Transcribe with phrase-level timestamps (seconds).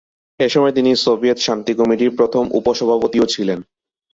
[0.39, 3.59] এসময় তিনি সোভিয়েত শান্তি কমিটির প্রথম উপ-সভাপতিও ছিলেন।